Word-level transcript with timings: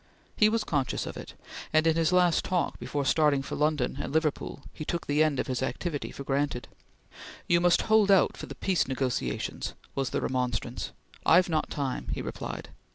He 0.35 0.49
was 0.49 0.63
conscious 0.63 1.05
of 1.05 1.15
it, 1.15 1.35
and 1.71 1.85
in 1.85 1.95
his 1.95 2.11
last 2.11 2.43
talk 2.43 2.79
before 2.79 3.05
starting 3.05 3.43
for 3.43 3.55
London 3.55 3.99
and 4.01 4.11
Liverpool 4.11 4.63
he 4.73 4.83
took 4.83 5.05
the 5.05 5.21
end 5.23 5.39
of 5.39 5.45
his 5.45 5.61
activity 5.61 6.09
for 6.09 6.23
granted. 6.23 6.67
"You 7.47 7.61
must 7.61 7.83
hold 7.83 8.09
out 8.09 8.35
for 8.35 8.47
the 8.47 8.55
peace 8.55 8.87
negotiations," 8.87 9.75
was 9.93 10.09
the 10.09 10.19
remonstrance. 10.19 10.91
"I've 11.23 11.49
not 11.49 11.69
time!" 11.69 12.07
he 12.13 12.23
replied. 12.23 12.69